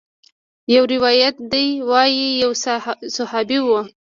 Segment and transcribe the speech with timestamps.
[0.73, 2.51] يو روايت ديه وايي يو
[3.17, 3.69] صحابي و.